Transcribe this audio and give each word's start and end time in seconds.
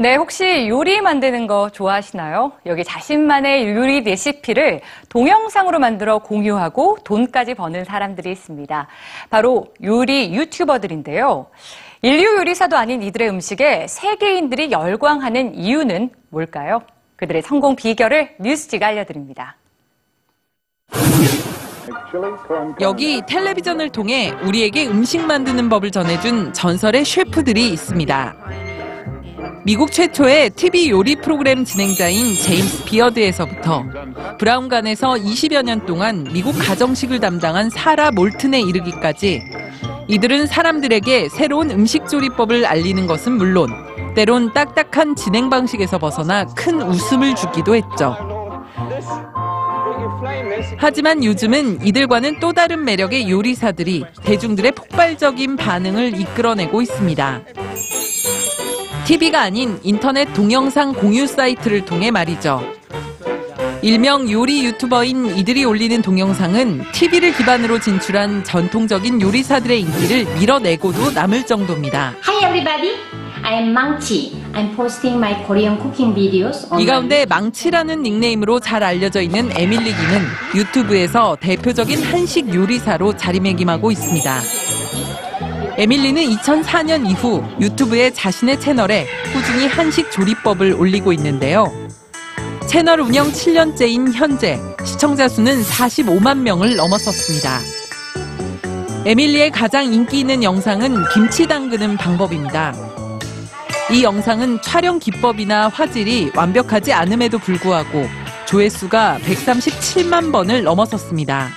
네, 0.00 0.14
혹시 0.14 0.68
요리 0.68 1.00
만드는 1.00 1.48
거 1.48 1.70
좋아하시나요? 1.70 2.52
여기 2.66 2.84
자신만의 2.84 3.68
요리 3.74 4.02
레시피를 4.02 4.80
동영상으로 5.08 5.80
만들어 5.80 6.20
공유하고 6.20 6.98
돈까지 7.02 7.54
버는 7.54 7.84
사람들이 7.84 8.30
있습니다. 8.30 8.86
바로 9.28 9.74
요리 9.82 10.32
유튜버들인데요. 10.32 11.48
인류 12.02 12.36
요리사도 12.36 12.76
아닌 12.76 13.02
이들의 13.02 13.28
음식에 13.28 13.88
세계인들이 13.88 14.70
열광하는 14.70 15.56
이유는 15.56 16.10
뭘까요? 16.28 16.82
그들의 17.16 17.42
성공 17.42 17.74
비결을 17.74 18.36
뉴스지가 18.38 18.86
알려드립니다. 18.86 19.56
여기 22.80 23.20
텔레비전을 23.26 23.88
통해 23.88 24.32
우리에게 24.44 24.86
음식 24.86 25.26
만드는 25.26 25.68
법을 25.68 25.90
전해준 25.90 26.52
전설의 26.52 27.04
셰프들이 27.04 27.70
있습니다. 27.70 28.67
미국 29.68 29.92
최초의 29.92 30.48
TV 30.56 30.88
요리 30.88 31.14
프로그램 31.14 31.62
진행자인 31.62 32.34
제임스 32.36 32.84
비어드에서부터 32.86 33.84
브라운관에서 34.38 35.10
20여 35.10 35.62
년 35.62 35.84
동안 35.84 36.26
미국 36.32 36.52
가정식을 36.52 37.20
담당한 37.20 37.68
사라 37.68 38.10
몰튼에 38.10 38.62
이르기까지 38.62 39.42
이들은 40.08 40.46
사람들에게 40.46 41.28
새로운 41.28 41.70
음식 41.70 42.08
조리법을 42.08 42.64
알리는 42.64 43.06
것은 43.06 43.32
물론 43.32 43.68
때론 44.14 44.54
딱딱한 44.54 45.16
진행 45.16 45.50
방식에서 45.50 45.98
벗어나 45.98 46.46
큰 46.46 46.80
웃음을 46.80 47.34
주기도 47.34 47.76
했죠. 47.76 48.16
하지만 50.78 51.22
요즘은 51.22 51.84
이들과는 51.84 52.40
또 52.40 52.54
다른 52.54 52.86
매력의 52.86 53.30
요리사들이 53.30 54.04
대중들의 54.24 54.72
폭발적인 54.72 55.56
반응을 55.56 56.18
이끌어내고 56.18 56.80
있습니다. 56.80 57.42
TV가 59.08 59.40
아닌 59.40 59.80
인터넷 59.84 60.30
동영상 60.34 60.92
공유 60.92 61.26
사이트를 61.26 61.86
통해 61.86 62.10
말이죠. 62.10 62.60
일명 63.80 64.30
요리 64.30 64.66
유튜버인 64.66 65.34
이들이 65.34 65.64
올리는 65.64 66.02
동영상은 66.02 66.82
TV를 66.92 67.32
기반으로 67.32 67.80
진출한 67.80 68.44
전통적인 68.44 69.22
요리사들의 69.22 69.80
인기를 69.80 70.26
밀어내고도 70.38 71.12
남을 71.12 71.46
정도입니다. 71.46 72.16
Hi 72.28 72.50
everybody, 72.50 72.96
I'm 73.44 73.70
Mangchi. 73.70 74.42
I'm 74.52 74.76
posting 74.76 75.16
my 75.16 75.42
Korean 75.46 75.80
cooking 75.80 76.14
videos 76.14 76.68
이 76.78 76.84
가운데 76.84 77.24
망치라는 77.24 78.02
닉네임으로 78.02 78.60
잘 78.60 78.82
알려져 78.82 79.22
있는 79.22 79.50
에밀리기는 79.56 80.20
유튜브에서 80.54 81.34
대표적인 81.40 82.02
한식 82.02 82.54
요리사로 82.54 83.16
자리매김하고 83.16 83.90
있습니다. 83.90 84.40
에밀리는 85.76 86.22
2004년 86.36 87.08
이후 87.08 87.42
유튜브에 87.60 88.10
자신의 88.10 88.60
채널에 88.60 89.06
꾸준히 89.32 89.66
한식 89.66 90.10
조리법을 90.10 90.74
올리고 90.74 91.12
있는데요. 91.12 91.72
채널 92.66 93.00
운영 93.00 93.30
7년째인 93.30 94.12
현재 94.12 94.58
시청자 94.84 95.28
수는 95.28 95.62
45만 95.62 96.38
명을 96.38 96.76
넘어섰습니다. 96.76 97.60
에밀리의 99.06 99.50
가장 99.52 99.92
인기 99.92 100.20
있는 100.20 100.42
영상은 100.42 100.96
김치 101.14 101.46
담그는 101.46 101.96
방법입니다. 101.96 102.74
이 103.90 104.02
영상은 104.02 104.60
촬영 104.60 104.98
기법이나 104.98 105.68
화질이 105.68 106.32
완벽하지 106.34 106.92
않음에도 106.92 107.38
불구하고 107.38 108.06
조회수가 108.46 109.20
137만 109.24 110.30
번을 110.30 110.62
넘어섰습니다. 110.62 111.48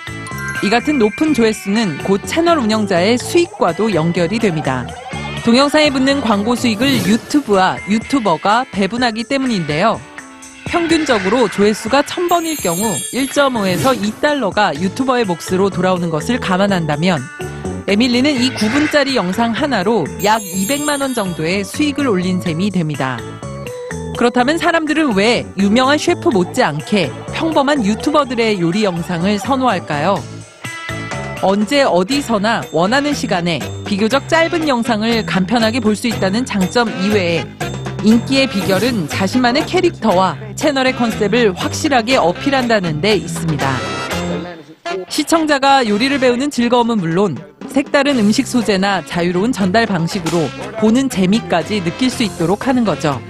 이 0.63 0.69
같은 0.69 0.99
높은 0.99 1.33
조회수는 1.33 1.99
곧 2.03 2.21
채널 2.23 2.59
운영자의 2.59 3.17
수익과도 3.17 3.95
연결이 3.95 4.37
됩니다. 4.37 4.85
동영상에 5.43 5.89
붙는 5.89 6.21
광고 6.21 6.55
수익을 6.55 7.07
유튜브와 7.07 7.77
유튜버가 7.89 8.65
배분하기 8.71 9.23
때문인데요. 9.23 9.99
평균적으로 10.65 11.49
조회수가 11.49 12.03
1000번일 12.03 12.61
경우 12.61 12.93
1.5에서 13.11 13.99
2달러가 13.99 14.79
유튜버의 14.79 15.25
몫으로 15.25 15.71
돌아오는 15.71 16.07
것을 16.11 16.39
감안한다면 16.39 17.19
에밀리는 17.87 18.31
이 18.31 18.51
9분짜리 18.51 19.15
영상 19.15 19.51
하나로 19.53 20.05
약 20.23 20.39
200만 20.41 21.01
원 21.01 21.15
정도의 21.15 21.63
수익을 21.63 22.07
올린 22.07 22.39
셈이 22.39 22.69
됩니다. 22.69 23.17
그렇다면 24.15 24.59
사람들은 24.59 25.15
왜 25.15 25.43
유명한 25.57 25.97
셰프 25.97 26.29
못지않게 26.29 27.11
평범한 27.33 27.83
유튜버들의 27.83 28.61
요리 28.61 28.83
영상을 28.83 29.39
선호할까요? 29.39 30.30
언제 31.41 31.81
어디서나 31.83 32.63
원하는 32.71 33.13
시간에 33.13 33.59
비교적 33.85 34.29
짧은 34.29 34.67
영상을 34.67 35.25
간편하게 35.25 35.79
볼 35.79 35.95
수 35.95 36.07
있다는 36.07 36.45
장점 36.45 36.89
이외에 37.03 37.45
인기의 38.03 38.47
비결은 38.47 39.07
자신만의 39.09 39.65
캐릭터와 39.67 40.35
채널의 40.55 40.95
컨셉을 40.95 41.53
확실하게 41.53 42.17
어필한다는 42.17 43.01
데 43.01 43.15
있습니다. 43.15 43.71
시청자가 45.09 45.87
요리를 45.87 46.17
배우는 46.19 46.49
즐거움은 46.49 46.97
물론 46.97 47.37
색다른 47.67 48.17
음식 48.17 48.47
소재나 48.47 49.05
자유로운 49.05 49.51
전달 49.51 49.85
방식으로 49.85 50.47
보는 50.79 51.09
재미까지 51.09 51.83
느낄 51.83 52.09
수 52.09 52.23
있도록 52.23 52.67
하는 52.67 52.83
거죠. 52.83 53.21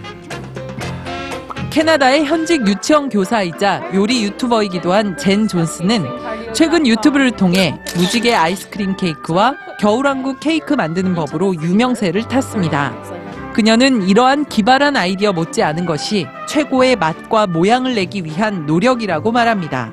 캐나다의 1.71 2.25
현직 2.25 2.67
유치원 2.67 3.07
교사이자 3.09 3.91
요리 3.93 4.23
유튜버이기도 4.25 4.91
한 4.91 5.15
젠 5.17 5.47
존스는 5.47 6.03
최근 6.53 6.85
유튜브를 6.85 7.31
통해 7.31 7.79
무지개 7.95 8.33
아이스크림 8.33 8.97
케이크와 8.97 9.55
겨울왕국 9.79 10.39
케이크 10.41 10.73
만드는 10.73 11.15
법으로 11.15 11.55
유명세를 11.55 12.23
탔습니다. 12.27 12.93
그녀는 13.53 14.03
이러한 14.07 14.45
기발한 14.45 14.95
아이디어 14.97 15.31
못지 15.33 15.63
않은 15.63 15.85
것이 15.85 16.27
최고의 16.47 16.95
맛과 16.97 17.47
모양을 17.47 17.95
내기 17.95 18.23
위한 18.25 18.65
노력이라고 18.65 19.31
말합니다. 19.31 19.91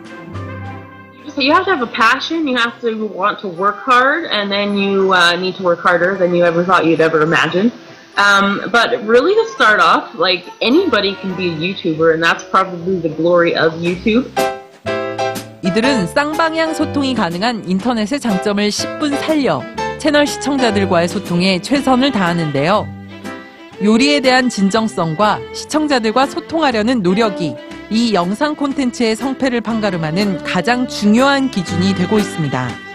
You 1.37 1.53
have 1.53 1.67
to 1.67 1.73
have 1.75 1.83
a 1.83 1.93
passion. 1.95 2.49
You 2.49 2.57
have 2.59 2.81
to 2.81 3.07
want 3.07 3.41
to 3.43 3.49
work 3.49 3.79
hard, 3.87 4.27
and 4.27 4.51
then 4.51 4.75
you 4.77 5.13
uh, 5.15 5.37
need 5.39 5.57
to 5.59 5.63
work 5.65 5.79
harder 5.81 6.19
than 6.19 6.35
you 6.35 6.45
ever 6.45 6.65
thought 6.65 6.83
you'd 6.85 7.01
ever 7.01 7.23
imagine. 7.23 7.71
Um, 8.19 8.69
but 8.73 8.91
really, 9.07 9.33
to 9.33 9.47
start 9.55 9.79
off, 9.79 10.13
like 10.17 10.45
anybody 10.61 11.15
can 11.15 11.37
be 11.37 11.51
a 11.51 11.55
YouTuber, 11.55 12.15
and 12.15 12.23
that's 12.23 12.43
probably 12.51 12.99
the 12.99 13.15
glory 13.15 13.55
of 13.55 13.75
YouTube. 13.79 14.27
이들은 15.63 16.09
쌍방향 16.09 16.75
소통이 16.75 17.15
가능한 17.15 17.69
인터넷의 17.69 18.19
장점을 18.19 18.69
10분 18.69 19.17
살려 19.21 19.63
채널 19.99 20.27
시청자들과의 20.27 21.07
소통에 21.07 21.61
최선을 21.61 22.11
다하는데요. 22.11 22.89
요리에 23.85 24.19
대한 24.21 24.49
진정성과 24.49 25.39
시청자들과 25.55 26.27
소통하려는 26.27 27.03
노력이 27.03 27.55
이 27.91 28.15
영상 28.15 28.57
콘텐츠의 28.57 29.15
성패를 29.15 29.61
판가름하는 29.61 30.43
가장 30.43 30.89
중요한 30.89 31.51
기준이 31.51 31.95
되고 31.95 32.19
있습니다. 32.19 32.88